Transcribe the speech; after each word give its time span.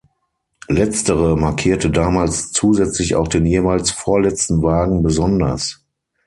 Letztere 0.67 1.37
markierte 1.37 1.91
damals 1.91 2.51
zusätzlich 2.51 3.13
auch 3.13 3.27
den 3.27 3.45
jeweils 3.45 3.91
vorletzten 3.91 4.63
Wagen 4.63 5.03
besonders. 5.03 5.85